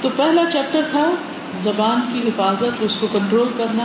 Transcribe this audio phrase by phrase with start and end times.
[0.00, 1.10] تو پہلا چیپٹر تھا
[1.62, 3.84] زبان کی حفاظت، اس کو کنٹرول کرنا،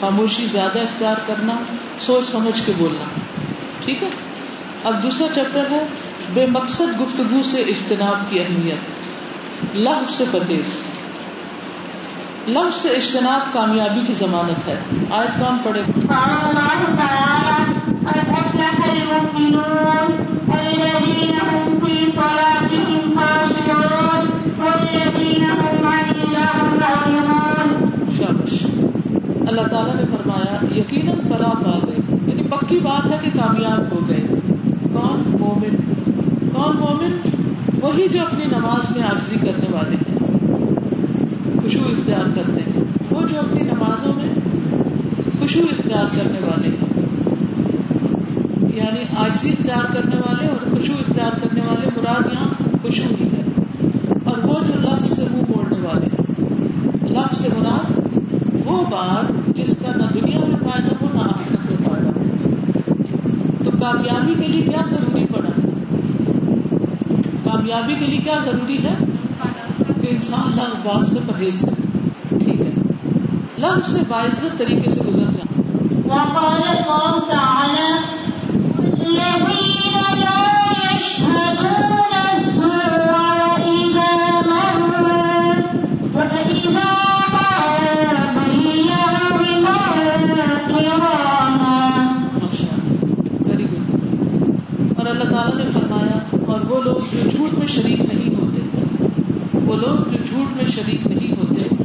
[0.00, 1.56] خاموشی زیادہ اختیار کرنا،
[2.00, 3.04] سوچ سمجھ کے بولنا،
[3.84, 4.08] ٹھیک ہے؟
[4.84, 5.86] اب دوسرا چیپٹر ہے
[6.34, 10.80] بے مقصد گفتگو سے اجتناب کی اہمیت، لفظ سے پرہیز۔
[12.48, 14.80] لفظ سے اجتناب کامیابی کی ضمانت ہے۔
[15.10, 15.58] آیت کون
[24.92, 25.30] پڑے
[29.48, 34.08] اللہ تعالیٰ نے فرمایا، یقیناً فلاح پا گئے یعنی پکی بات ہے کہ کامیاب ہو
[34.08, 34.20] گئے۔
[34.92, 35.76] کون مومن؟
[36.52, 37.28] کون مومن؟
[37.82, 40.18] وہی جو اپنی نماز میں آجزی کرنے والے ہیں۔
[41.62, 44.34] خوشبو اختیار کرتے ہیں۔ وہ جو اپنی نمازوں میں
[45.40, 47.00] خوشبو اختیار کرنے والے ہیں۔
[48.76, 53.29] یعنی آجزی اختیار کرنے والے اور خوشبو اختیار کرنے والے مراد یہاں خوشبو ہی۔
[54.50, 56.48] وہ جو لفظ سے منہ موڑنے والے ہیں۔
[57.08, 58.00] لفظ سے مراد
[58.64, 62.22] وہ بات جس کا نہ دنیا میں فائدہ ہو، نہ آخرت میں فائدہ ہو۔
[63.64, 65.50] تو کامیابی کے لیے کیا ضروری پڑا؟
[67.44, 68.94] کامیابی کے لیے کیا ضروری ہے؟
[70.02, 72.08] کہ انسان لغ بات سے پرہیز کرے۔
[72.44, 72.72] ٹھیک ہے۔
[73.58, 75.62] لغ سے باعزت طریقے سے گزر جائے۔
[76.04, 77.92] وقال الله تعالى،
[79.00, 81.99] الذين لا يشهدون
[96.60, 98.60] اور وہ لوگ جو جھوٹ میں شریک نہیں ہوتے،
[99.64, 101.84] وہ لوگ جو جھوٹ میں شریک نہیں ہوتے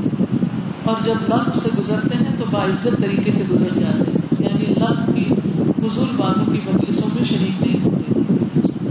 [0.84, 5.16] اور جب لفظ سے گزرتے ہیں تو باعزت طریقے سے گزر جاتے ہیں۔ یعنی لفظ
[5.16, 8.14] کی فضول باتوں کی مجلسوں میں شریک نہیں ہوتے۔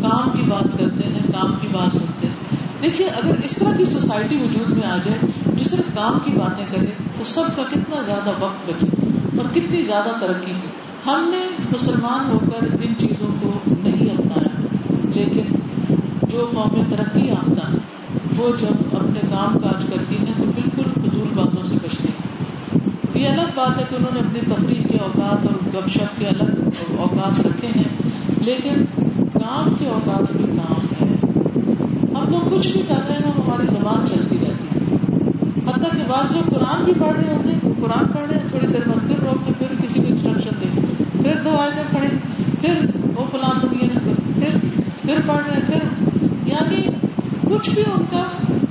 [0.03, 2.35] کام کی بات کرتے ہیں، کام کی بات سنتے ہیں۔
[2.83, 6.65] دیکھیے، اگر اس طرح کی سوسائٹی وجود میں آ جائے، جو صرف کام کی باتیں
[6.71, 6.87] کرے،
[7.19, 8.87] تو سب کا کتنا زیادہ وقت بچے
[9.39, 10.53] اور کتنی زیادہ ترقی
[11.07, 14.67] ہم نے مسلمان ہو کر ان چیزوں کو نہیں اپنایا،
[15.15, 15.57] لیکن
[16.35, 17.79] جو قومیں ترقی یافتہ ہیں،
[18.37, 23.29] وہ جب اپنے کام کاج کرتی ہیں تو بالکل فضول باتوں سے بچتی ہیں۔ یہ
[23.29, 26.99] الگ بات ہے کہ انہوں نے اپنی تفریح کے اوقات اور گپ شپ کے الگ
[26.99, 27.89] اوقات رکھے ہیں،
[28.41, 28.85] لیکن
[29.35, 31.13] کام کے اوقات بھی کام ہے
[32.15, 34.97] ہم لوگ کچھ بھی کر رہے ہیں اور ہماری زبان چلتی رہتی ہے۔
[35.67, 38.67] حتیٰ کہ بعض لوگ قرآن بھی پڑھ رہے ہوتے ہیں، قرآن پڑھ رہے ہیں، تھوڑی
[38.67, 42.19] دیر بعد پھر روک کے پھر کسی کو انسٹرکشن دیں پھر دو آیتیں پڑھیں،
[42.61, 42.87] پھر
[43.17, 44.59] وہ فلان تم یہ نہ کرو پھر
[45.03, 46.13] پھر پڑھ رہے ہیں، پھر
[46.61, 46.83] یعنی
[47.55, 48.23] کچھ بھی ان کا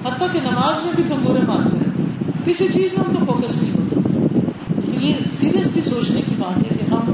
[0.05, 2.03] حتیٰ کہ نماز میں بھی کمزورے مارتے رہتے
[2.45, 3.99] کسی چیز میں ان کا فوکس نہیں ہوتا۔
[4.75, 7.13] تو یہ سیریسلی سوچنے کی بات ہے کہ ہم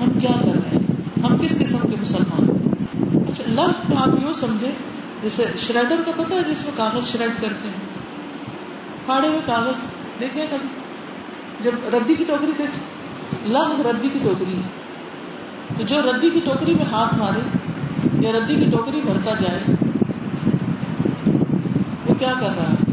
[0.00, 0.78] ہم کیا کر رہے ہیں؟
[1.24, 2.72] ہم کس قسم کے مسلمان ہیں؟
[3.28, 4.70] اچھا لفظ آپ یوں سمجھے
[5.22, 7.88] جیسے شریڈر کا پتہ ہے، جس میں کاغذ شریڈ کرتے ہیں۔
[9.06, 9.74] پھاڑے ہوئے کاغذ
[10.20, 10.68] دیکھیں کبھی
[11.64, 12.70] جب ردی کی ٹوکری دیکھ
[13.50, 14.62] لفظ ردی کی ٹوکری ہے۔
[15.78, 17.40] تو جو ردی کی ٹوکری میں ہاتھ مارے
[18.20, 19.60] یا ردی کی ٹوکری بھرتا جائے
[22.20, 22.92] کیا کر رہا ہے؟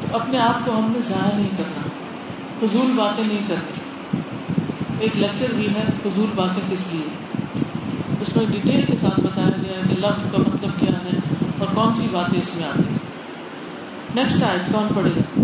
[0.00, 1.88] تو اپنے آپ کو ہم نے ضائع نہیں کرنا۔
[2.58, 3.80] فضول باتیں نہیں کرنی۔
[5.00, 7.08] ایک لیکچر بھی ہے، فضول باتیں کس لیے؟
[8.20, 11.18] اس میں ڈیٹیل کے ساتھ بتایا گیا ہے کہ لفظ کا مطلب کیا ہے
[11.58, 12.98] اور کون سی باتیں اس میں آتی ہیں۔
[14.14, 15.40] نیکسٹ آئے کون پڑے گا؟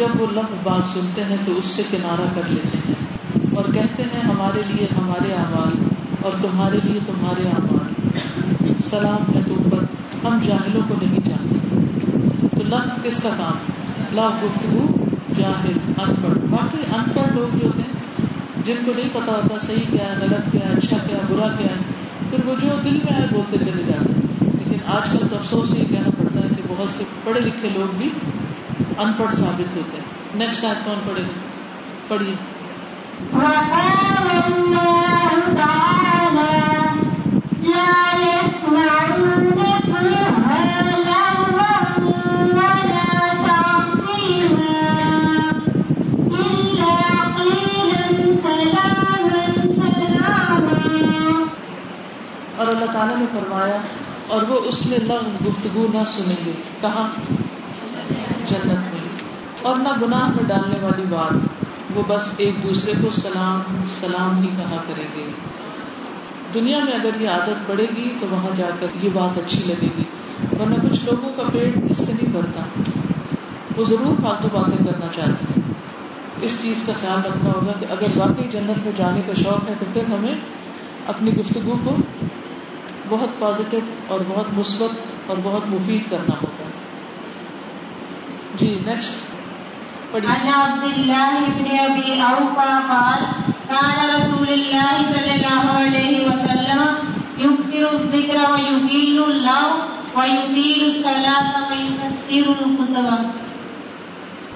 [0.00, 2.94] جب وہ لفظ بات سنتے ہیں تو اس سے کنارہ کر لیتے ہیں
[3.56, 5.84] اور کہتے ہیں ہمارے لیے ہمارے اعمال
[6.22, 8.08] اور تمہارے لیے تمہارے اعمال۔
[8.90, 9.78] سلام ہے تم پر،
[10.26, 11.58] ہم جاہلوں کو نہیں جانتے۔
[12.40, 14.86] تو لفظ کس کا کام؟ ہے لفظ گفتگو
[15.36, 18.26] جاہل ان پڑھ باقی ان پڑھ لوگ جو ہوتے ہیں،
[18.66, 21.48] جن کو نہیں پتا ہوتا صحیح کیا ہے، غلط کیا ہے اچھا کیا ہے، برا
[21.58, 21.94] کیا ہے،
[22.30, 25.74] پھر وہ جو دل میں آئے بولتے چلے جاتے ہیں۔ لیکن آج کل تو افسوس
[25.74, 28.08] یہ کہنا پڑتا ہے کہ بہت سے پڑھے لکھے لوگ بھی
[28.98, 30.04] ان پڑھ ثابت ہوتے ہیں
[30.34, 31.38] نیکسٹ آج کون پڑھے گا؟
[32.08, 32.34] پڑھیے۔
[52.56, 53.78] اور اللہ تعالیٰ نے فرمایا،
[54.26, 57.08] اور وہ اس میں لغ گفتگو نہ سنیں گے۔ کہاں؟
[58.50, 59.08] جنت میں۔
[59.62, 61.64] اور نہ گناہ میں ڈالنے والی بات،
[61.94, 63.60] وہ بس ایک دوسرے کو سلام
[64.00, 65.28] سلام ہی کہا کریں گے
[66.54, 69.88] دنیا میں اگر یہ عادت پڑے گی، تو وہاں جا کر یہ بات اچھی لگے
[69.98, 70.02] گی۔
[70.60, 72.60] ورنہ کچھ لوگوں کا پیٹ اس سے نہیں بھرتا۔
[73.76, 75.72] وہ ضرور فالتو باتیں کرنا چاہتے ہیں۔
[76.42, 79.74] اس چیز کا خیال رکھنا ہوگا کہ اگر واقعی جنت میں جانے کا شوق ہے،
[79.78, 80.34] تو پھر ہمیں
[81.06, 81.96] اپنی گفتگو کو
[83.08, 86.69] بہت پازیٹو اور بہت مثبت اور بہت مفید کرنا ہوگا۔
[88.60, 89.28] جی نیکسٹ
[90.14, 93.20] عن عبد الله بن ابي اوفى قال
[93.68, 96.82] كان رسول الله صلى الله عليه وسلم
[97.38, 99.68] يكثر الذكر ويقيل اللو
[100.16, 103.18] ويطيل الصلاة ويكسر الخطبة.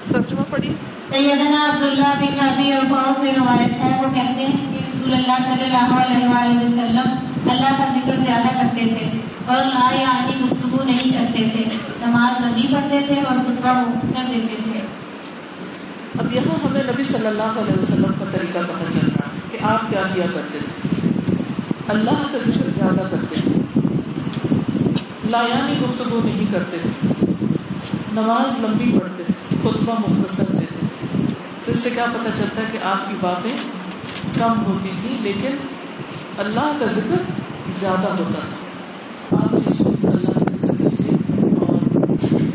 [0.09, 0.73] ترجمہ پڑھی؟
[1.09, 5.63] سیدنا عبداللہ بن ابی اوفا سے روایت ہے وہ کہتے ہیں کہ رسول اللہ صلی
[5.63, 11.13] اللہ علیہ وآلہ وسلم اللہ کا ذکر زیادہ کرتے تھے اور لا یعنی گفتگو نہیں
[11.13, 11.63] کرتے تھے۔
[12.05, 14.79] نماز لمبی پڑھتے تھے اور خطبہ مختصر دیتے تھے۔
[16.19, 19.57] اب یہاں ہمیں نبی صلی اللہ علیہ وسلم کا طریقہ پتہ چل رہا ہے کہ
[19.61, 20.97] آپ کیا کیا کرتے تھے۔
[21.87, 23.79] اللہ کا ذکر زیادہ کرتے تھے۔
[25.29, 27.07] لایانی گفتگو نہیں کرتے تھے۔
[28.11, 31.23] نماز لمبی پڑھتے تھے، خطبہ مختصر دیتے تھے۔
[31.65, 33.57] تو اس سے کیا پتہ چلتا ہے کہ آپ کی باتیں
[34.39, 35.55] کم ہوتی تھی لیکن
[36.37, 37.21] اللہ کا ذکر
[37.79, 41.15] زیادہ ہوتا تھا آپ اس وقت اللہ کا ذکر کیجیے
[41.57, 41.77] اور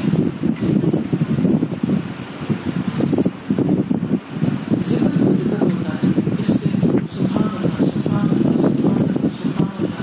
[4.84, 6.08] ذکر کا ذکر ہوتا ہے
[6.38, 6.74] اس لیے
[7.10, 10.02] سبحان اللہ سبحان اللہ سبحان اللہ سبحان اللہ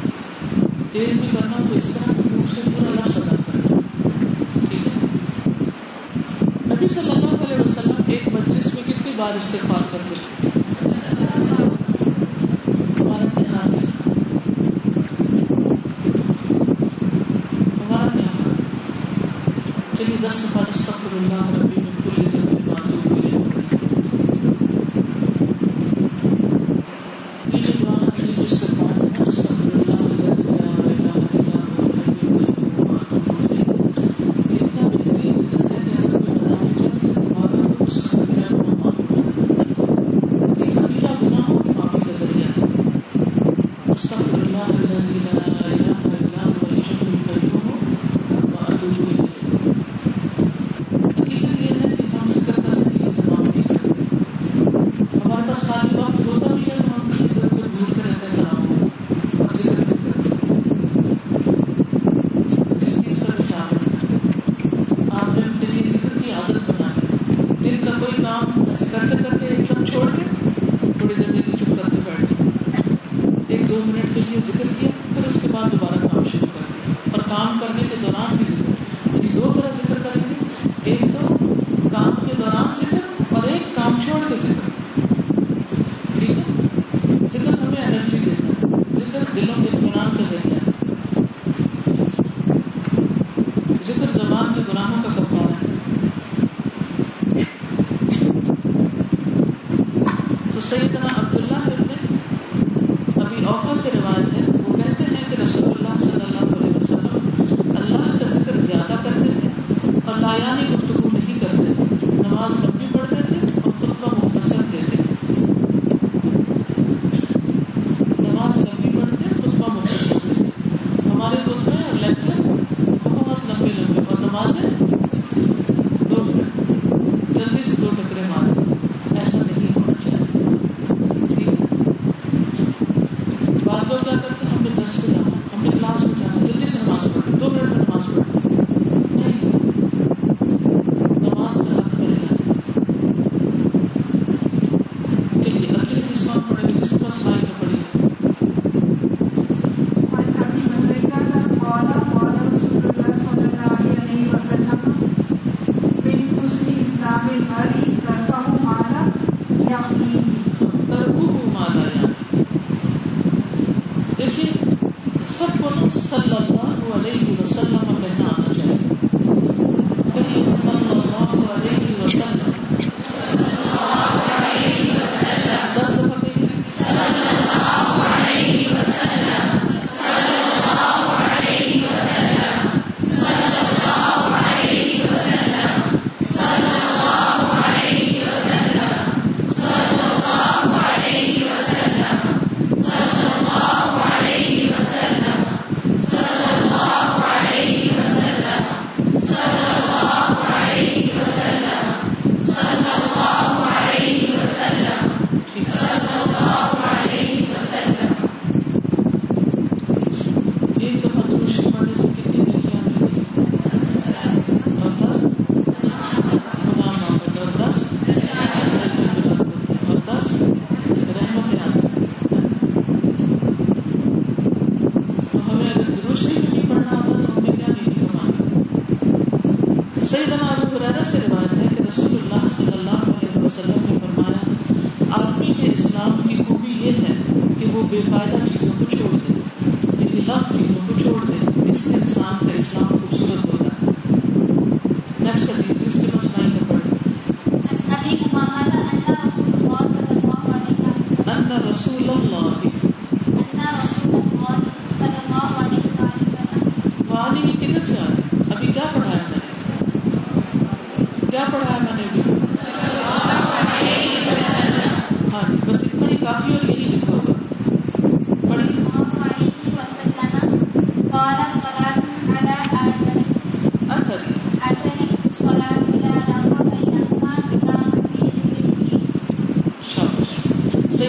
[0.93, 3.79] تیز بھی کرنا ہو تو اس طرح کے منہ سے پورا لفظ ادا کرنا
[4.61, 4.93] ٹھیک ہے
[6.67, 8.67] نبی صلی اللہ علیہ وسلم ایک مجلس
[9.29, 10.47] میں استغفار کرتے تھے
[12.99, 13.85] ہمارا دھیان ہے
[17.79, 18.55] ہمارا دھیان ہے
[19.97, 23.37] چلیے دس دفعہ استغفر اللہ ربی من کل ذنب واتوب الیہ
[27.47, 31.59] یہ جو دعا ہے یہ جو استغفار ہے نا استغفر اللہ الذی لا الہ الا
[31.69, 33.77] هو الحی القیوم واتوب الیہ
[34.49, 38.09] یہ اتنا بہترین ذکر ہے کہ اگر کوئی بنانے چاہے سے ہمارا تو اس کا
[38.15, 39.15] کبیرہ گناہ معاف کر
[40.59, 42.53] یہ کبیرہ گناہوں کی معافی کا ذریعہ ہے
[43.91, 47.67] استغفر اللہ الذی لا الہ الا هو الحی القیوم
[48.51, 49.27] واتوب الیہ
[51.09, 53.89] حقیقت یہ ہے کہ ہم ذکر کا صحیح اہتمام نہیں کرتے
[55.17, 58.61] ہمارے پاس خالی وقت ہوتا بھی ہے تو ہم ادھر ادھر گھومتے رہتے ہیں تناؤ
[59.37, 60.29] اور ذکر نہیں کرتے
[62.81, 67.03] اس چیز کا بھی خیال رکھنا آپ نے اپنے لیے ذکر کی عادت بنانی
[67.61, 70.23] دن کا کوئی کام ایسے کرتے کرتے ایک دم چھوڑ کے
[70.93, 72.47] تھوڑی دیر کے لیے چپ کر کے بیٹھ جائیں
[73.47, 76.63] ایک دو منٹ کے لیے ذکر کیا پھر اس کے بعد دوبارہ کام شروع کر
[76.69, 78.69] دیا اور کام کرنے کے دوران بھی ذکر
[79.15, 80.35] یعنی دو طرح ذکر کریں گے
[80.85, 81.35] ایک تو
[81.89, 83.01] کام کے دوران ذکر
[83.35, 84.67] اور ایک کام چھوڑ کے ذکر
[86.13, 86.43] ٹھیک ہے
[87.29, 88.53] ذکر ہمیں انرجی دیتا ہے
[88.95, 90.71] ذکر دلوں کے اطمینان کا ذریعہ ہے
[93.87, 95.77] ذکر زبان کے گناہوں کا کفارہ ہے۔
[100.53, 101.18] تو سیدنا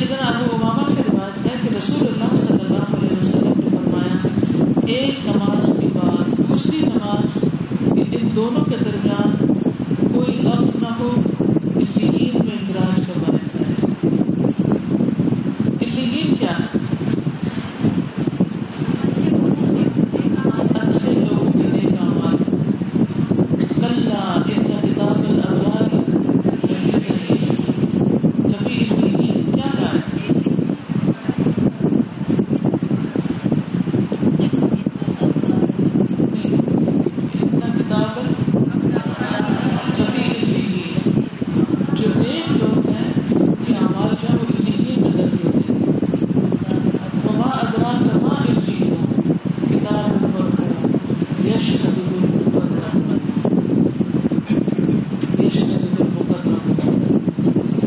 [0.01, 4.85] سیدنا ابو امامہ سے روایت ہے کہ رسول اللہ صلی اللہ علیہ وسلم نے فرمایا،
[4.95, 7.35] ایک نماز کے بعد دوسری نماز
[7.95, 9.31] کہ ان دونوں کے درمیان
[10.15, 13.65] کوئی غم نہ ہو الین میں اندراج کا باعث ہے۔
[15.81, 16.79] الین کیا ہے
[20.81, 22.37] اچھے لوگوں کے نیک اعمال
[23.75, 25.89] کلا ان کتاب الابرار
[28.43, 29.99] لفی الین کیا کہا ہے
[37.43, 38.13] اتنا کتاب
[39.99, 41.23] لفی الین
[41.97, 45.81] جو نیک لوگ ہیں ان کے اعمال جو ہے وہ الین میں درج ہوتے ہیں
[47.27, 48.95] وما ادراک ما الین
[49.71, 50.83] کتاب مرحوم
[51.45, 52.97] یشهد المقرب
[55.41, 56.65] یشهد المقرب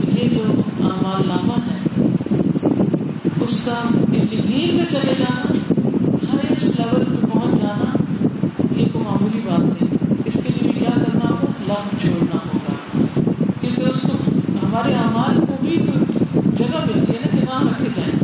[0.10, 0.44] یہ جو
[0.84, 1.78] اعمال نامہ ہے
[3.42, 3.78] اس کا
[4.14, 5.44] الین میں چلے جانا
[6.32, 7.90] ہائیسٹ لیول پہ پہنچ جانا
[8.78, 9.90] یہ کوئی معمولی بات نہیں
[10.26, 12.74] اس کے لیے بھی کیا کرنا ہوگا لم چھوڑنا ہوگا
[13.60, 14.14] کیونکہ اس کو
[14.64, 16.00] ہمارے اعمال کو بھی کوئی
[16.58, 18.16] جگہ ملتی ہے نا کہ وہاں رکھے جائیں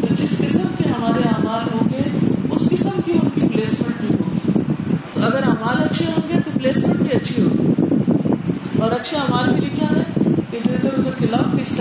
[0.00, 2.02] تو جس قسم کے ہمارے اعمال ہوں گے
[2.50, 4.40] اس قسم کی ان کی پلیسمنٹ بھی ہوگی
[5.14, 9.60] تو اگر اعمال اچھے ہوں گے تو پلیسمنٹ بھی اچھی ہوگی اور اچھے اعمال کے
[9.60, 10.04] لیے کیا ہے
[10.50, 11.14] کہ جو ادھر ادھر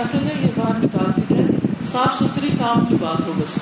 [0.01, 3.57] خلاف ہے یہ باہر نکال دی جائے صاف ستھری کام کی بات ہو بس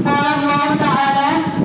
[0.00, 1.58] قال الله تعالى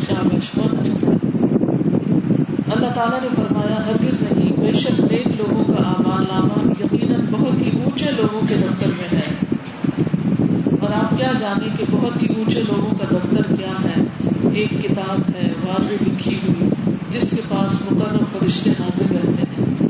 [0.00, 1.10] شابش بہت اچھا
[2.72, 7.60] اللہ تعالیٰ نے فرمایا ہرگز نہیں بے شک نیک لوگوں کا اعمال نامہ یقیناً بہت
[7.60, 9.32] ہی اونچے لوگوں کے دفتر میں ہے۔
[10.80, 14.02] اور آپ کیا جانیں کہ بہت ہی اونچے لوگوں کا دفتر کیا ہے۔
[14.52, 16.68] ایک کتاب ہے، واضح لکھی ہوئی،
[17.10, 19.88] جس کے پاس مقرر فرشتے حاضر رہتے ہیں۔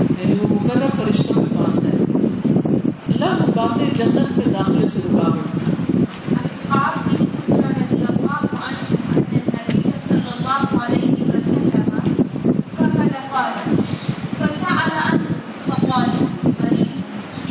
[0.00, 1.90] یعنی وہ مقرر فرشتوں کے پاس ہے۔
[3.06, 5.30] اللہ باتیں جنت میں داخلے سے رکا
[6.70, 12.00] عن بن عمر رضي الله عنه أن النبي صلى الله عليه وسلم
[12.76, 13.52] فقد قال
[14.38, 15.24] فسأل عنه
[15.66, 16.08] فقال
[16.44, 16.86] مريض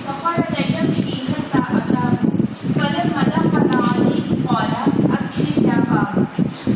[0.06, 2.16] فخرج يمشي حتى أتاه
[2.74, 4.72] فلما دخل عليه قال
[5.18, 6.26] أبشر يا باب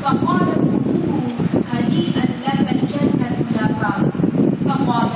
[0.02, 1.22] فقال أمه
[1.74, 4.04] هنيئا لك الجنة يا باب
[4.68, 5.14] فقال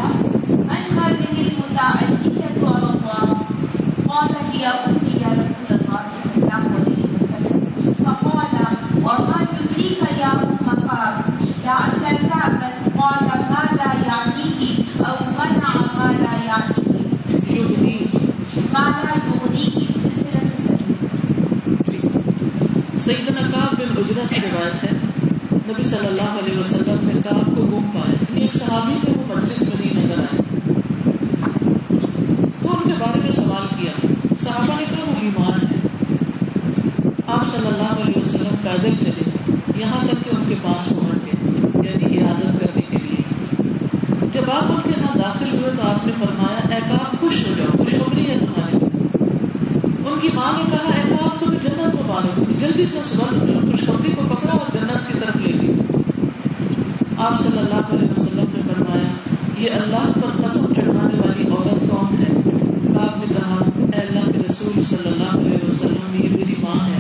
[0.50, 3.38] من هذه المتعلقة على الله
[4.08, 7.62] قال هي أمي يا رسول الله صلى الله عليه وسلم
[8.06, 8.54] فقال
[9.06, 11.14] وما يدريك يا أم قال
[11.66, 12.68] لعل الكعبة
[12.98, 14.64] قال ما لا يعنيه
[15.08, 17.02] أو منع ما لا يعنيه
[17.58, 18.00] یغنی
[18.74, 20.98] ما لا يغنيه سلسلة السبيل
[23.08, 24.90] سیدنا کعب بن اجرا سے روایت ہے،
[25.54, 29.62] نبی صلی اللہ علیہ وسلم نے کعب کو گم پایا۔ ایک صحابی تھے وہ مجلس
[29.62, 30.42] میں نہیں نظر آئے
[32.62, 34.08] تو ان کے بارے میں سوال کیا۔
[34.44, 35.88] صحابہ نے کہا، وہ بیمار ہے
[37.28, 41.92] آپ صلی اللہ علیہ وسلم پیدل چلے۔ یہاں تک کہ ان کے پاس پہنچ گئے
[41.92, 43.22] یعنی عادت کرنے کے لیے۔
[44.34, 47.54] جب آپ ان کے یہاں داخل ہوئے تو آپ نے فرمایا، اے کعب، خوش ہو
[47.58, 48.77] جاؤ، خوشخبری ہے تمہارے لیے
[50.08, 53.26] ان کی ماں نے کہا، اے کعب تمہیں جنت مبارک ہو جلدی سے صبح
[53.72, 55.74] خوشخبری کو پکڑا اور جنت کی طرف لے گئی
[57.18, 59.10] آپ صلی اللہ علیہ وسلم نے فرمایا،
[59.58, 62.34] یہ اللہ پر قسم چڑھانے والی عورت کون ہے؟
[62.94, 63.56] کعب نے کہا،
[63.94, 67.00] اے اللہ کے رسول صلی اللہ علیہ وسلم، یہ میری ماں ہے۔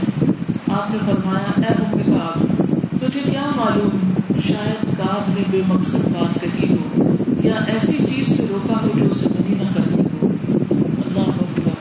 [0.72, 2.62] آپ نے فرمایا، اے ام کعب،
[3.00, 4.14] تجھے کیا معلوم؟
[4.48, 7.04] شاید کعب نے بے مقصد بات کہی ہو
[7.44, 10.28] یا ایسی چیز سے روکا ہو جو اسے غنی نہ کرتی ہو
[11.06, 11.78] اللہ اکبر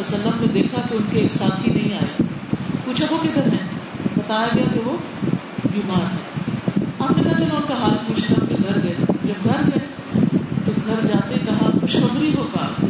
[0.00, 2.22] علیہ وسلم نے دیکھا کہ ان کے ایک ساتھی نہیں آئے۔
[2.84, 3.66] پوچھا، وہ کدھر ہیں؟
[4.16, 4.96] بتایا گیا کہ وہ
[5.72, 6.42] بیمار ہے
[6.98, 9.88] آپ نے کہا، چلو، ان کا حال پوچھ کے گھر گئے۔ جب گھر گئے،
[10.64, 12.86] تو گھر جاتے کہا، خوشخبری کو کہا۔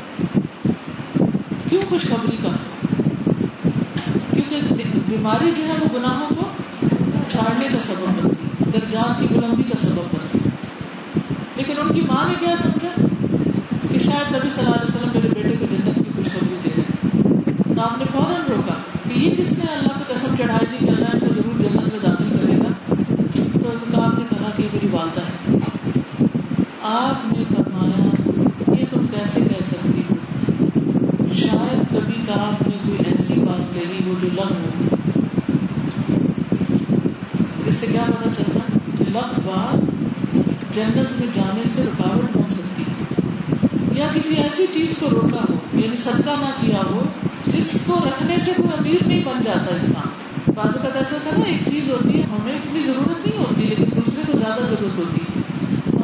[1.69, 2.51] کیوں خوشخبری کا
[4.31, 6.43] کیونکہ بیماری جو ہے، وہ گناہوں کو
[7.29, 10.39] چھاڑنے کا سبب بنتی ہے۔ درجات کی بلندی کا سبب بنتی
[11.57, 13.07] لیکن ان کی ماں نے کیا سمجھا؟
[13.93, 16.90] کہ شاید نبی صلی اللہ علیہ وسلم میرے بیٹے کو جنت کی خوشخبری دے رہے
[17.81, 18.75] تو آپ نے فوراً روکا
[19.09, 21.99] کہ یہ کس نے اللہ کو قسم چڑھائی دی کہ اللہ کو ضرور جنت میں
[22.03, 22.95] داخل کرے گا؟
[23.63, 25.59] تو اللہ آپ نے کہا کہ میری والدہ ہے۔
[26.83, 28.05] آپ نے فرمایا،
[28.81, 30.15] یہ تم کیسے کہہ سکتی ہو؟
[31.35, 34.97] شاید کبھی کا آپ نے کوئی ایسی بات کہی وہ جو لگ ہو۔
[37.67, 39.81] اس سے کیا پتا چلتا کہ لگ بات
[40.75, 43.21] جنت میں جانے سے رکاوٹ بن سکتی ہے۔
[43.95, 47.03] یا کسی ایسی چیز کو روکا ہو یعنی صدقہ نہ کیا ہو
[47.45, 50.09] جس کو رکھنے سے کوئی امیر نہیں بن جاتا انسان۔
[50.55, 53.63] بعض کا ایسا ہوتا ہے نا، ایک چیز ہوتی ہے، ہمیں اتنی ضرورت نہیں ہوتی،
[53.63, 55.41] لیکن دوسرے کو زیادہ ضرورت ہوتی ہے۔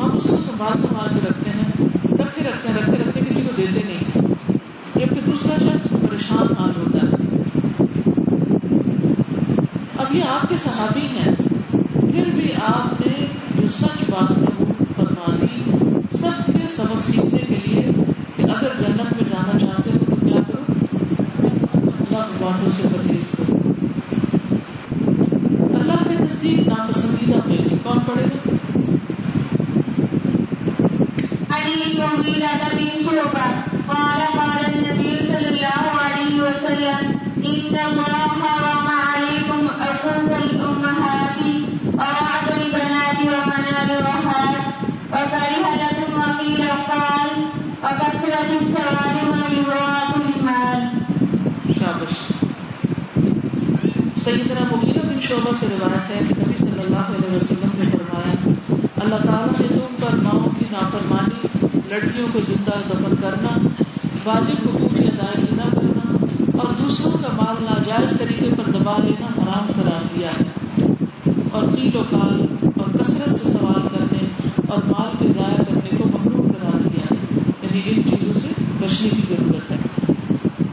[0.03, 3.51] ہم اس کو سنبھال سنبھال کے رکھتے ہیں رکھے رکھتے ہیں، رکھتے رکھتے کسی کو
[3.57, 4.29] دیتے نہیں۔
[4.95, 7.27] جبکہ دوسرا شخص پریشان حال ہوتا ہے۔
[9.99, 11.35] اب یہ آپ کے صحابی ہیں،
[11.93, 13.27] پھر بھی آپ نے
[13.61, 14.65] جو سچ بات ہے وہ
[14.97, 15.71] فرما دی
[16.19, 17.83] سب کے سبق سیکھنے کے لیے
[18.37, 20.73] کہ اگر جنت میں جانا چاہتے ہو تو کیا کرو
[22.11, 23.59] اللہ باتوں سے پرہیز کرو۔
[25.75, 28.51] اللہ کے نزدیک ناپسندیدہ پہلے کون پڑے گا؟
[31.51, 33.51] علی مغیرة بن شعبة
[33.87, 41.45] قال قال النبي صلى الله عليه وسلم إن الله حرم عليكم عقوق الأمهات
[41.85, 44.55] ووعد البنات ومنال الرحال
[45.13, 47.45] وكره لكم وقيل قال
[47.83, 50.89] وكثرة السواد ما يضاعف المال.
[51.79, 52.36] شابش۔
[54.27, 58.55] سیدنا مغیرہ بن شعبہ سے روایت ہے کہ نبی صلی اللہ علیہ وسلم نے فرمایا،
[58.97, 61.47] اللہ تعالیٰ نے تم پر ماؤں کی نافرمانی،
[61.89, 63.69] لڑکیوں کو زندہ دفن کرنا،
[64.25, 66.25] واجب حقوق کی ادائیگی نہ کرنا
[66.59, 70.47] اور دوسروں کا مال ناجائز طریقے پر دبا لینا حرام قرار دیا ہے۔
[71.53, 76.09] اور قیل و کال اور کثرت سے سوال کرنے اور مال کے ضائع کرنے کو
[76.09, 78.49] مخلوق قرار دیا ہے۔ یعنی ان چیزوں سے
[78.81, 79.77] بچنے کی ضرورت ہے۔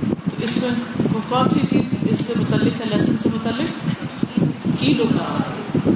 [0.10, 0.70] تو اس میں
[1.14, 1.73] وہ کون سی چیز
[2.14, 5.06] اس سے متعلق ہے لیسن سے متعلق قیل و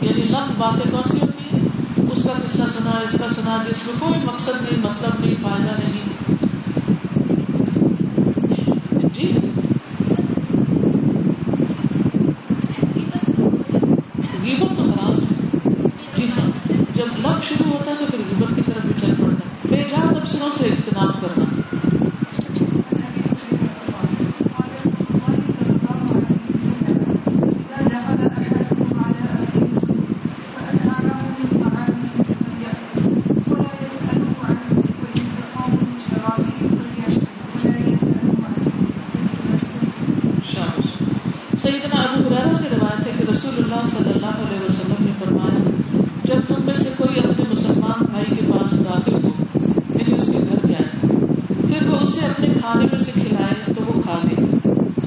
[0.01, 1.67] یعنی لمب باتیں کون سی ہوتی ہیں؟
[2.11, 5.75] اس کا قصہ سنا، اس کا سنا، جس میں کوئی مقصد نہیں مطلب نہیں، فائدہ
[5.79, 6.25] نہیں
[9.13, 9.31] جی
[14.43, 16.49] غیبت تو حرام ہے جی ہاں
[16.95, 19.83] جب لب شروع ہوتا ہے تو پھر غیبت کی طرف بھی چل پڑتا ہے بے
[19.89, 21.45] جان افسروں سے اجتناب کرنا
[40.45, 40.89] شابش
[41.61, 45.99] سیدنا ابو حریرہ سے روایت ہے کہ رسول اللہ صلی اللہ علیہ وسلم نے فرمایا
[46.23, 49.29] جب تم میں سے کوئی اپنے مسلمان بھائی کے پاس داخل ہو
[49.59, 51.11] یعنی اس کے گھر جائے
[51.61, 54.35] پھر وہ اسے اپنے کھانے میں سے کھلائے تو وہ کھا لے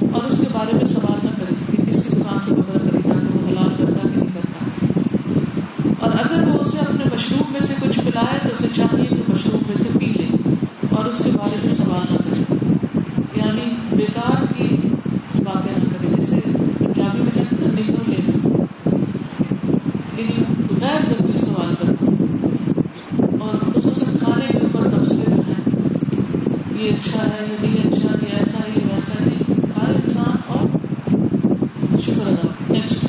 [0.03, 3.19] اور اس کے بارے میں سوال نہ کرے کہ کس کی دکان سے کپڑا خریدا
[3.19, 7.75] تو وہ حلال کرتا کہ نہیں کرتا اور اگر وہ اسے اپنے مشروب میں سے
[7.81, 10.29] کچھ پلائے تو اسے چاہیے کہ مشروب میں سے پی لے
[10.91, 12.43] اور اس کے بارے میں سوال نہ کرے
[13.37, 14.75] یعنی بیکار کی
[15.45, 16.41] باتیں نہ کرے جیسے
[16.79, 18.39] پنجابی میں کہتے ہیں نا نگو لینا
[20.17, 20.45] یعنی
[20.81, 22.03] غیر ضروری سوال کرنا
[23.41, 25.63] اور خصوصاً کھانے کے اوپر تبصرے جو ہیں
[26.77, 29.43] یہ اچھا ہے یہ نہیں اچھا یہ ایسا ہے یہ ویسا ہے نہیں
[29.77, 30.65] ہر انسان اور
[32.07, 33.09] شکر ادا نیکسٹ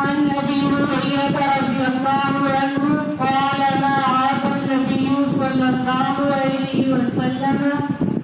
[0.00, 2.84] عن ابي هريره رضي الله عنه
[3.20, 7.60] قال ما عاد النبي صلى الله عليه وسلم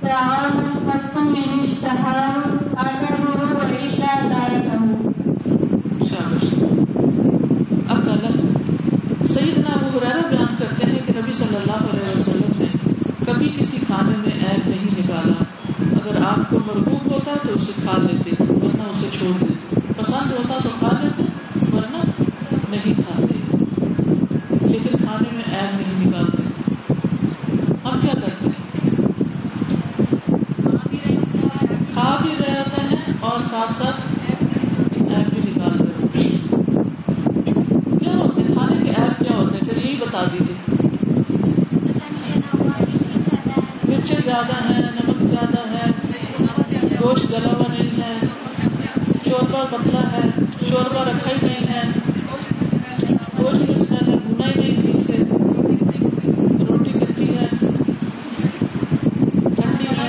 [0.05, 2.37] طعاما قط من اشتهاه
[2.79, 3.25] اكله
[3.57, 4.83] والا تركه
[6.05, 6.45] شابش
[7.89, 8.33] اب اللہ
[9.27, 12.69] سیدنا ابو حریرہ بیان کرتے ہیں کہ نبی صلی اللہ علیہ وسلم نے
[13.27, 15.43] کبھی کسی کھانے میں عیب نہیں نکالا۔
[15.99, 19.63] اگر آپ کو مربوب ہوتا تو اسے کھا لیتے، ورنہ اسے چھوڑ دیتے۔
[19.97, 21.23] پسند ہوتا تو کھا لیتے
[21.73, 22.01] ورنہ
[22.71, 23.35] نہیں کھاتے
[24.69, 26.43] لیکن کھانے میں عیب نہیں نکالتے
[27.85, 28.63] ہم کیا کرتے ہیں
[31.93, 34.01] کھا بھی رہے ہوتے ہیں اور ساتھ ساتھ
[35.09, 36.39] ایپ بھی نکال رہے ہوتے ہیں
[37.99, 40.57] کیا ہوتے ہیں کھانے کے ایپ کیا ہوتے ہیں چلیے یہی بتا دیجیے
[43.87, 45.91] مرچیں زیادہ ہیں نمک زیادہ ہے
[47.03, 48.15] گوشت گلا ہوا نہیں ہے
[49.25, 50.23] شوربا پتلا ہے
[50.69, 51.83] شوربا رکھا ہی نہیں ہے
[53.39, 55.17] گوشت اس میں نے بھونا ہی نہیں ٹھیک سے
[56.61, 57.47] روٹی کچی ہے
[59.57, 60.09] ٹھنڈی ہے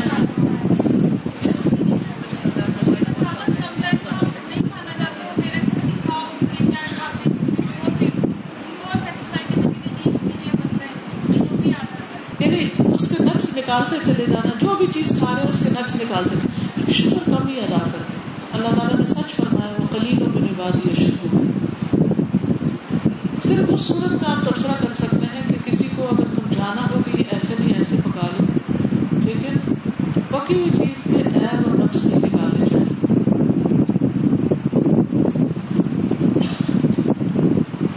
[12.39, 13.45] یعنی اس کے نقص
[13.75, 17.47] نکالتے چلے جانا، جو بھی چیز کھا رہے ہیں، اس کے نقص نکالتے شکر کم
[17.47, 18.13] ہی ادا کرتے
[18.51, 21.35] اللہ تعالیٰ نے سچ فرمایا، وہ کلیلوں میں نبھا دیا شکر
[23.43, 26.99] صرف اس صورت کا آپ تبصرہ کر سکتے ہیں کہ کسی کو اگر سمجھانا ہو
[27.05, 28.45] کہ یہ ایسے نہیں، ایسے پکا لو۔
[29.19, 29.73] لیکن
[30.29, 32.89] پکی ہوئی چیز کے عیب اور نقص نہیں نکالے جائیں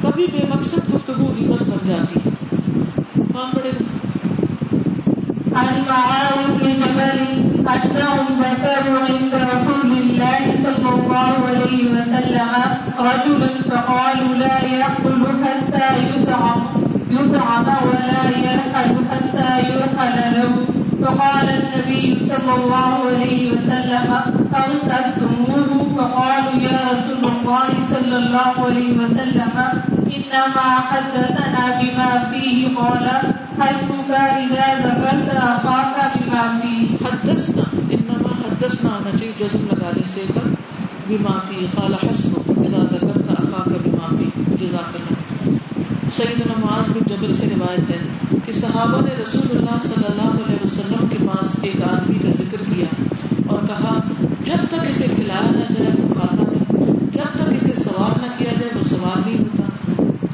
[0.03, 2.31] کبھی بے مقصد گفتگو عبت بن جاتی ہے
[3.15, 3.85] کون پڑے گا
[5.55, 12.53] عن معاذ بن جبل أنهم عند رسول الله صلى الله عليه وسلم.
[12.99, 16.61] رجلا فقالوا لا يأكل حتى يطعم
[17.11, 20.53] يطعم ولا يرحل حتى يرحل له.
[21.03, 24.09] فقال النبي صلى الله عليه وسلم
[24.55, 29.57] أغتبتموه فقالوا، يا رسول الله صلى الله عليه وسلم،
[30.17, 32.77] إنما حدثنا بما فيه.
[32.77, 33.07] قال
[33.61, 40.49] حسبك إذا ذكرت أخاك بما فيه حدثنا، انما حدثنا آنا چاہیے جزم لگانے سے کر
[41.09, 45.51] بما فی قال حسبك اذا ذکرت اخاك بما فی جزاک اللہ۔
[46.13, 47.99] سیدنا معاذ بن جبل سے روایت ہے
[48.47, 52.75] کہ صحابہ نے رسول اللہ صلی اللہ علیہ وسلم کے پاس ایک آدمی کا ذکر
[52.75, 53.05] کیا
[53.47, 54.01] اور کہا،
[54.45, 58.53] جب تک اسے کھلایا نہ جائے وہ کھاتا نہیں۔ جب تک اسے سوار نہ کیا
[58.61, 59.63] جائے، وہ سوار نہیں ہوتا۔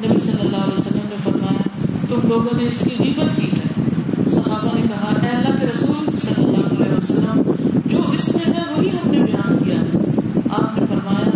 [0.07, 1.69] نبی صلی اللہ علیہ وسلم نے فرمایا،
[2.09, 6.17] تم لوگوں نے اس کی غیبت کی ہے۔ صحابہ نے کہا، اے اللہ کے رسول
[6.23, 7.43] صلی اللہ علیہ وسلم،
[7.87, 9.89] جو اس میں ہے وہی ہم نے بیان کیا ہے۔
[10.51, 11.31] آپ نے فرمایا،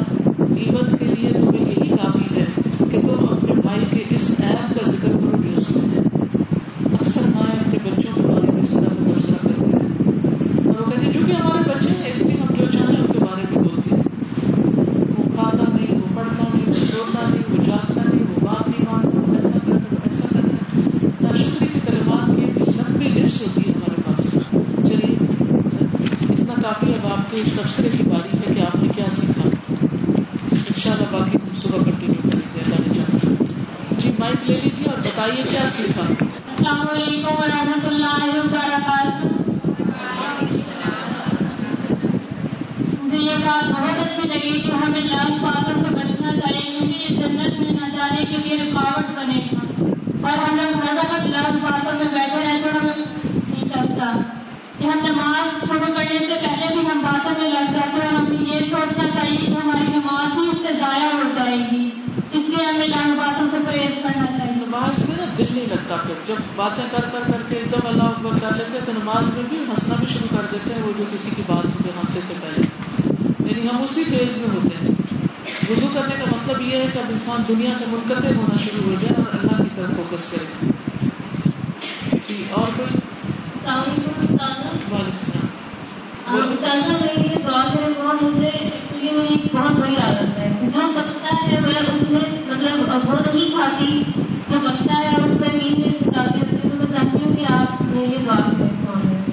[0.55, 2.45] غیبت کے لیے تمہیں یہی کافی ہے
[2.91, 6.01] کہ تم اپنے بھائی کے اس عیب کا ذکر کرو جو اس میں
[6.93, 9.89] اکثر مائیں اپنے بچوں کے بارے میں اس طرح کا تبصرہ کرتے ہیں
[10.67, 13.19] اور وہ کہتے ہیں چونکہ ہمارے بچے ہیں اس لیے ہم جو چاہیں ان کے
[13.19, 14.03] بارے میں بولتے ہیں
[15.19, 18.85] وہ کھاتا نہیں وہ پڑھتا نہیں وہ سوتا نہیں وہ جاگتا نہیں وہ بات نہیں
[18.91, 23.43] مانتا وہ ایسا کرتا وہ ایسا کرتا ہے ناشکری کے کلمات کی ایک لمبی لسٹ
[23.43, 24.31] ہوتی ہے ہمارے پاس۔
[24.89, 25.17] چلیے،
[26.31, 29.49] اتنا کافی اب آپ کے اس تبصرے کی باری ہے کہ آپ نے کیا سیکھا۔
[30.53, 33.35] ان شاء اللہ باقی ہم صبح کنٹینیو کریں گے، اللہ نے چاہا
[33.99, 39.27] جی مائک لے لیجیے اور بتائیے کیا سیکھا۔ السلام علیکم ورحمۃ اللہ وبرکاتہ۔
[43.03, 47.17] مجھے یہ بات بہت اچھی لگی کہ ہمیں لال باتوں سے بچنا چاہیے کیونکہ یہ
[47.17, 49.08] جنت میں نہ جانے کے لیے رکاوٹ
[50.29, 53.05] اور ہم لوگ ہر وقت لال باتوں میں بیٹھے رہے تو ہمیں
[53.49, 54.13] نہیں لگتا
[54.79, 58.23] کہ ہم نماز شروع کرنے سے پہلے بھی ہم باتوں میں لگ جاتے ہیں اور
[58.23, 61.91] ہمیں یہ سوچنا چاہیے کہ ہماری نماز بھی اس سے ضائع ہو جائے گی۔
[62.33, 65.97] اس لیے ہمیں لال باتوں سے پرہیز کرنا چاہیے۔ نماز میں نا دل نہیں لگتا
[65.97, 68.93] پھر۔ جب باتیں کر کر کر کے ایک دم اللہ اکبر کر لیتے ہیں، تو
[68.93, 71.89] نماز میں بھی ہنسنا بھی شروع کر دیتے ہیں۔ وہ جو کسی کی بات سے
[71.97, 72.63] ہنسے سے پہلے۔
[73.51, 74.89] یعنی ہم اسی فیز میں ہوتے ہیں۔
[75.71, 78.95] وضو کرنے کا مطلب یہ ہے کہ اب انسان دنیا سے منقطع ہونا شروع ہو
[79.01, 79.28] جائے اور
[79.79, 80.71] طرف فوکس کرے
[82.29, 82.99] جی اور کوئی؟
[87.45, 92.43] بات ہے وہ مجھے ایک بہت بڑی عادت ہے۔ جو بچہ ہے میں اس میں
[92.47, 94.03] مطلب وہ نہیں کھاتی۔
[94.51, 98.17] جو بچہ ہے اس میں نیند میں رہتے تو میں چاہتی ہوں کہ آپ میری
[98.25, 98.85] بات کریں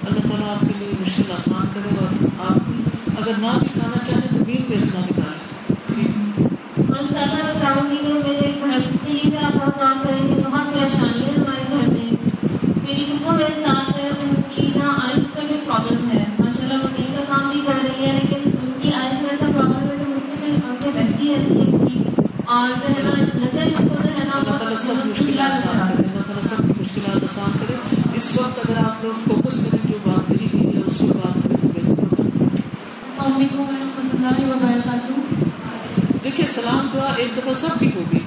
[0.05, 2.57] اللہ تعالیٰ آپ کے لیے مشکل آسان کرے اور آپ
[3.21, 5.44] اگر نہ بھی کھانا چاہیں تو نیند میں اتنا نکالیں
[28.35, 31.43] اس وقت اگر آپ لوگ فوکس کریں جو بات کہی گئی ہے اس پہ بات
[31.43, 32.47] کریں تو بہتر ہوگا
[33.03, 38.19] السلام علیکم ورحمۃ اللہ وبرکاتہ۔ دیکھیے سلام دعا ایک دفعہ سب کی ہوگی۔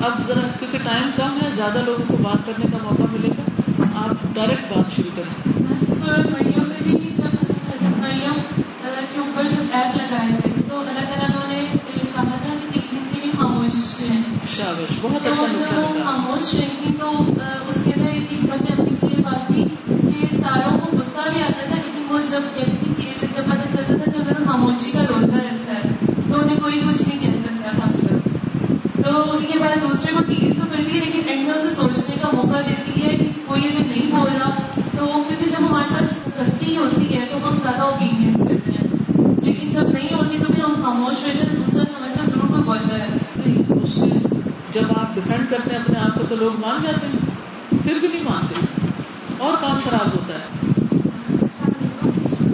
[0.00, 3.42] اب ذرا کیونکہ ٹائم کم ہے زیادہ لوگوں کو بات کرنے کا موقع ملے گا۔
[4.04, 8.60] آپ ڈائریکٹ بات شروع کریں۔ سورہ مریم میں بھی جب حضرت مریم
[9.12, 13.04] کے اوپر سب ایپ لگائے گئے تو اللہ تعالیٰ نے کہا تھا کہ ایک دن
[13.14, 14.22] کے لیے خاموش رہیں
[14.56, 17.10] شابش بہت اچھا خاموش رہی تو
[17.68, 21.42] اس کے اندر ایک حکمت عملی کی یہ بات تھی کہ ساروں کو غصہ بھی
[21.42, 21.76] آتا
[22.40, 25.74] تھا لیکن وہ جب جب پتہ چلتا تھا کہ انہوں نے خاموشی کا روزہ رکھا
[25.74, 28.16] ہے، تو انہیں کوئی کچھ نہیں کہہ سکتا تھا۔
[29.02, 32.28] تو یہ بات دوسرے کو ٹیز تو کرتی ہے لیکن اینڈ میں اسے سوچنے کا
[32.32, 34.50] موقع دیتی ہے کہ کوئی اگر نہیں بول رہا،
[34.98, 38.86] تو کیونکہ جب ہمارے پاس غلطی ہوتی ہے، تو ہم زیادہ اوپینینس کرتے ہیں۔
[39.46, 43.08] خاموش ہوئے تھے تو پھر ہم خاموش رہتے ہیں دوسرا سمجھتا ضرور کوئی بہت جائے۔
[43.82, 43.94] اس
[44.74, 48.08] جب آپ ڈیفینڈ کرتے ہیں، اپنے آپ کو تو لوگ مان جاتے ہیں، پھر بھی
[48.08, 48.54] نہیں مانتے۔
[49.38, 50.44] اور کام خراب ہوتا ہے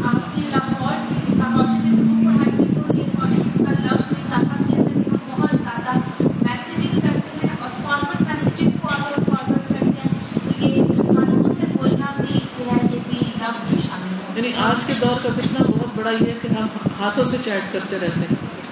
[0.05, 5.03] آپ کی لاہور اپارچونیٹی کو پڑھائی کی تو یہ کوشش کا لفظ میں زیادہ جیسے
[5.03, 5.99] کہ ہم بہت زیادہ
[6.42, 11.66] میسیجز کرتے ہیں اور فارورڈ میسیجز کو اگر فارورڈ کرتے ہیں تو یہ ہاتھوں سے
[11.77, 15.66] بولنا بھی جو ہے یہ بھی لفظ شامل ہے یعنی آج کے دور کا فتنہ
[15.66, 16.66] بہت بڑا یہ کہ ہم
[17.01, 18.62] ہاتھوں سے چیٹ کرتے رہتے ہیں۔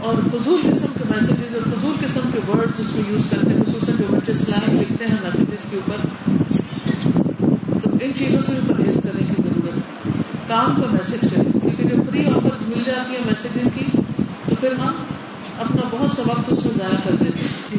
[0.00, 3.64] اور فضول قسم کے میسیجز اور فضول قسم کے ورڈ اس میں یوز کرتے ہیں
[3.64, 5.96] خصوصاً جو بچے سلینگ لکھتے ہیں میسیجز کے اوپر۔
[7.84, 10.10] تو ان چیزوں سے بھی پرہیز کرنے کی ضرورت ہے۔
[10.48, 13.84] کام کا میسج کریں۔ کیونکہ جو فری آفرز مل جاتی ہے میسیجز کی
[14.48, 14.92] تو پھر ہم
[15.58, 17.78] اپنا بہت سا وقت اس میں ضائع کر دیتے ہیں۔ جی۔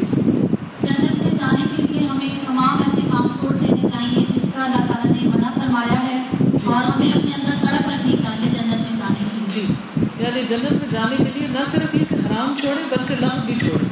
[0.82, 4.78] جنت میں جانے کے لیے ہمیں تمام ایسے کام چھوڑ دینے چاہیے جس کا اللہ
[4.78, 6.24] تعالیٰ نے منع فرمایا ہے۔
[6.65, 9.74] اور ہمیں اپنے اندر کڑک رکھنی چاہیے جنت میں جانے کے لیے جی۔
[10.19, 13.54] یعنی جنت میں جانے کے لیے نہ صرف یہ کہ حرام چھوڑے بلکہ لغ بھی
[13.60, 13.88] چھوڑے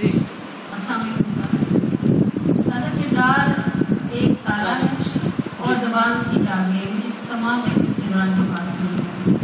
[0.00, 0.10] جی۔
[0.70, 3.52] السلام علیکم سادہ کردار
[4.12, 4.88] ایک تالا ہے
[5.58, 9.34] اور زبان اس کی چابی ہے تمام اقتدار کے پاس ہے۔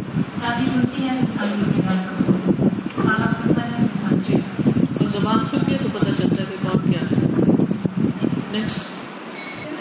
[0.41, 2.63] چابی ملتی ہے انسان کے کردار کا
[3.03, 6.91] تالا کھلتا ہے انسان جی اور زبان کھلتی ہے تو پتہ چلتا ہے کہ کون
[6.91, 7.17] کیا ہے
[8.53, 8.93] نیکسٹ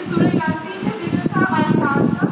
[0.06, 2.26] سورہ یاسین کا ذکر تھا الفاظ کا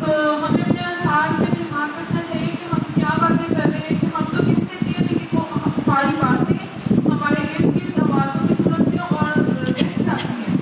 [0.00, 4.00] تو ہمیں اپنے الفاظ میں دماغ رکھنا چاہیے کہ ہم کیا باتیں کر رہے ہیں
[4.00, 5.44] کہ ہم تو کہتے ہیں لیکن وہ
[5.78, 6.56] ہماری باتیں
[7.06, 10.56] ہمارے ارد گرد آوازوں کی صورت میں اور رہ جاتی ہیں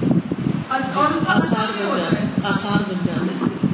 [0.97, 3.66] اور آسار بن جاتے ہیں آسار بن جاتے ہیں۔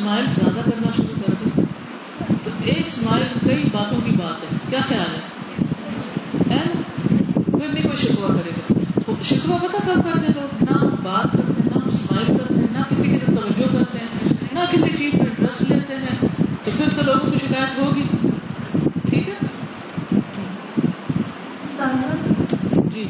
[0.00, 1.64] اسمائل زیادہ کرنا شروع کر دیں۔
[2.44, 5.14] تو ایک اسمائل کئی باتوں کی بات ہے۔ کیا خیال
[6.52, 6.66] ہے؟
[7.44, 8.72] پھر نہیں کوئی شکوا کرے گا۔
[9.22, 12.78] شکوا پتہ کب کرتے ہیں لوگ؟ نہ بات کرتے ہیں نہ اسمائل کرتے ہیں نہ
[12.90, 16.16] کسی کی طرف توجہ کرتے ہیں نہ کسی چیز پہ انٹرسٹ لیتے ہیں۔
[16.64, 18.06] تو پھر تو لوگوں کو شکایت ہوگی۔
[19.10, 19.34] ٹھیک ہے؟
[22.94, 23.08] جی۔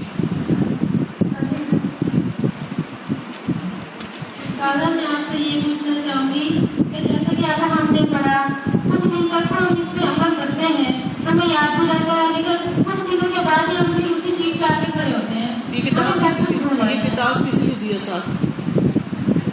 [8.23, 8.47] پڑھا
[8.91, 10.93] کچھ دن تک ہم اس پہ عمل کرتے ہیں۔
[11.31, 14.61] ہمیں یاد بھی رہتا ہے لیکن کچھ دنوں کے بعد ہی ہم بھی اسی چیز
[14.61, 17.59] پہ آگے کھڑے ہوتے ہیں۔ یہ کتاب ہمیں کس لیے یہ جاتا ہے۔ کتاب کس
[17.59, 18.31] لیے دی ہے ساتھ؟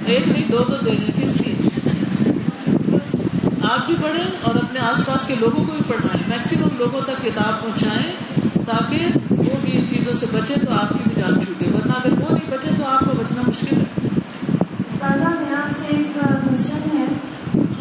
[0.06, 1.70] ایک نہیں دو تو دے دیں۔ کس لیے
[3.62, 7.24] آپ بھی پڑھیں اور اپنے آس پاس کے لوگوں کو بھی پڑھائیں۔ میکسیمم لوگوں تک
[7.24, 8.12] کتاب پہنچائیں
[8.66, 12.12] تاکہ وہ بھی ان چیزوں سے بچے تو آپ کی بھی جان چھوٹے۔ ورنہ اگر
[12.12, 14.08] وہ نہیں بچے تو آپ کو بچنا مشکل ہے۔
[14.88, 17.06] استاذہ میرا آپ سے ایک کوشچن ہے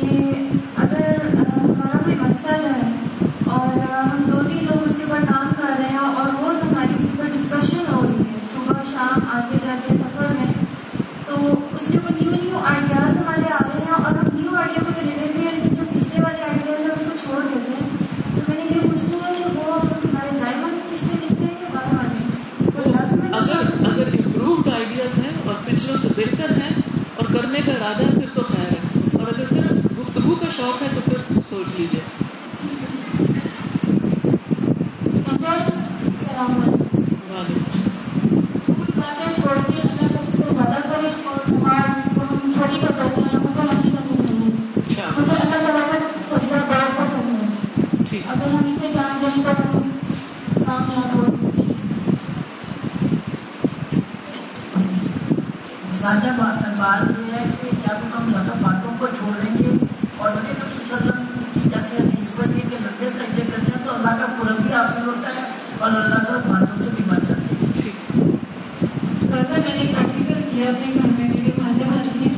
[0.01, 0.33] کہ
[0.77, 1.03] اگر
[1.39, 2.91] آ، ہمارا کوئی مقصد ہے
[3.45, 6.63] اور آ، ہم دو تین لوگ اس کے اوپر کام کر رہے ہیں اور روز
[6.63, 10.53] ہماری اس پر ڈسکشن ہو رہی ہے صبح شام آتے جاتے سفر میں
[11.27, 11.35] تو
[11.81, 14.91] اس کے اوپر نیو نیو آئیڈیاز ہمارے آ رہے ہیں اور ہم نیو آئیڈیا کو
[14.97, 17.89] تو لے لیتے ہیں لیکن جو پچھلے والے آئیڈیاز ہیں اس کو چھوڑ دیتے ہیں
[18.35, 19.89] تو میں نے یہ پوچھنا ہے کہ وہ ہم
[25.67, 26.71] دوسروں سے بہتر ہیں
[27.17, 30.83] اور کرنے کا ارادہ ہے پھر تو خیر ہے اور اگر صرف گفتگو کا شوق
[30.83, 32.01] ہے تو پھر سوچ لیجیے
[36.07, 38.13] السلام علیکم وعلیکم السلام
[38.55, 42.81] اسکول جاتے ہیں چھوڑ کے اپنے بچے کو زیادہ تر اور نماز کو ہم چھوٹی
[42.81, 44.51] کر دیتے ہیں ہم کو نہیں کرنی چاہیے
[44.83, 45.99] اچھا مجھے اللہ تعالیٰ کا
[46.31, 49.89] سجدہ بڑا پسند ہے ٹھیک اگر ہم اسے جان جائیں تو ہم
[50.65, 51.75] کامیاب ہو سکتے ہیں
[55.97, 59.71] ساشا بات بات یہ ہے کہ جب ہم غلط باتوں کو چھوڑ دیں گے
[60.17, 63.43] اور نبی رسول صلی اللہ علیہ وسلم کی جیسے حدیث پر یہ کہ لمبے سجدے
[63.51, 65.45] کرتے ہیں تو اللہ کا قرب بھی حاصل ہوتا ہے
[65.79, 67.97] اور اللہ تعالیٰ باتوں سے بھی بچ جاتے ہیں ٹھیک
[69.33, 69.85] ویسے میں نے
[70.67, 72.33] پریکٹیکل اپنے گھر میں میرے خاصے بھائی ہیں۔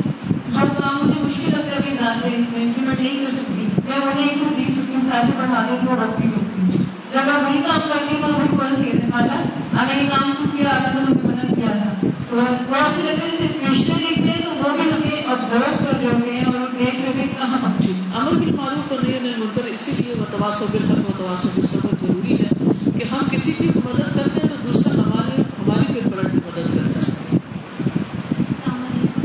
[0.48, 2.32] جو کام مجھے مشکل لگتا ہے کہ ذات میں
[2.76, 5.96] کہ میں نہیں کر سکتی۔ میں انہیں ایک حدیث اس کے ساتھ پڑھا دوں وہ
[6.00, 6.44] روکتی ہوں۔
[7.12, 9.40] جب میں وہی کام کرتی ہوں تو وہ فوراً کہتے ہیں مالا
[9.82, 13.26] ہمیں یہ کام کیوں کیا، آپ نے ہمیں منع کیا تھا۔ تو وہ ایسے لگتے
[13.26, 16.66] ہیں صرف رشتے دیکھتے ہیں تو وہ بھی ہمیں آبزرو کر رہے ہوتے ہیں اور
[16.78, 20.62] دیکھ رہے ہیں، کہاں ہم ٹھیک امر بالمعروف اور نہیں منکر، اسی لیے وہ تواس
[20.62, 22.48] و بالحق و تواس بالصبر ضروری ہے
[22.98, 26.76] کہ ہم کسی کی مدد کرتے ہیں تو دوسرا ہمارے ہماری پھر پلٹ کی مدد
[26.76, 27.16] کرتا ہے
[28.38, 29.22] السلام علیکم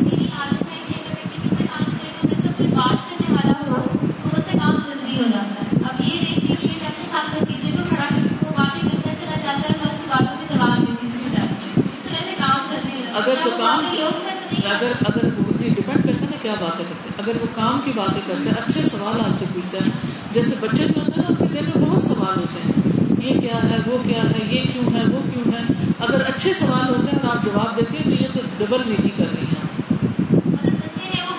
[0.00, 3.34] میری عادت ہے کہ اگر میں کسی سے کام کرے تو اگر کوئی بات کرنے
[3.34, 3.82] والا ہو
[4.22, 7.28] تو اس سے کام جلدی ہو جاتا ہے اب یہ دیکھیے کہ یہ اپنے ساتھ
[7.34, 10.06] کر دیجیے تو کھڑا کر کے وہ واقعی کرتا چلا جاتا ہے میں اس کی
[10.08, 13.50] باتوں کے جواب دیتی چلی جاتی ہوں اس طرح سے کام کرنے لگتا اگر تو
[13.58, 17.08] کام لوگ سے تو نہیں اگر اگر وہ ڈپینڈ کرتا ہے نا کیا باتیں کرتے
[17.08, 19.90] ہیں اگر وہ کام کی باتیں کرتے ہیں اچھے سوال آپ سے پوچھتا ہے۔
[20.32, 23.40] جیسے بچے جو ہوتے ہیں نا ان کے ذہن میں بہت سوال ہوتے ہیں۔ یہ
[23.40, 25.62] کیا ہے وہ کیا ہے یہ کیوں ہے وہ کیوں ہے؟
[25.98, 29.10] اگر اچھے سوال ہوتے ہیں اور آپ جواب دیتے ہیں تو یہ تو ڈبل نیکی
[29.16, 29.84] کر رہی ہیں۔
[30.46, 31.34] مطلب بچے ہیں وہ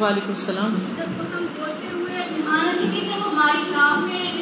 [0.00, 4.32] وعلیکم السلام۔ جب ہم سوچتے ہوئے مانا نہیں کہ ہماری کام میں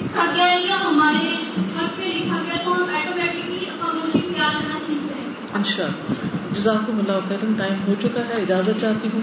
[0.00, 1.32] لکھا گیا ہے یا ہمارے
[1.78, 5.84] حق پہ لکھا گیا تو ہم آٹومیٹکلی خاموشی اختیار کرنا سیکھ جائیں گے ان شاء
[5.84, 9.20] اللہ۔ جزاکم اللہ ٹائم ہو چکا ہے اجازت چاہتی ہوں۔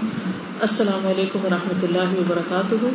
[0.60, 2.86] السلام علیکم و رحمۃ اللہ وبرکاتہ۔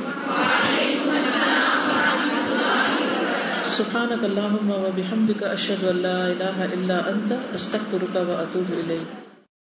[3.78, 9.25] سبحانك اللهم وبحمدك اشهد ان لا اله الا انت استغفرك واتوب اليك